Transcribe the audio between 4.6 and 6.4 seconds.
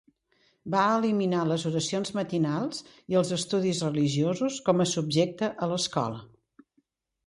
com a subjecte a l'escola.